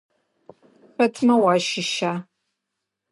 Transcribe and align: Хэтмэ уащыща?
Хэтмэ 0.95 1.33
уащыща? 1.41 2.11